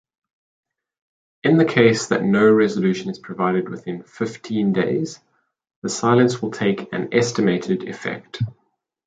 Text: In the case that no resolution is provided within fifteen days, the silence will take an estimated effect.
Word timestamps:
In 1.43 1.57
the 1.59 1.65
case 1.65 2.07
that 2.07 2.23
no 2.23 2.51
resolution 2.51 3.11
is 3.11 3.19
provided 3.19 3.69
within 3.69 4.01
fifteen 4.01 4.73
days, 4.73 5.19
the 5.83 5.89
silence 5.89 6.41
will 6.41 6.49
take 6.49 6.91
an 6.91 7.09
estimated 7.13 7.87
effect. 7.87 8.41